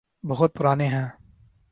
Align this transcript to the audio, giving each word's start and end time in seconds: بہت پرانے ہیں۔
بہت 0.23 0.53
پرانے 0.53 0.87
ہیں۔ 0.87 1.07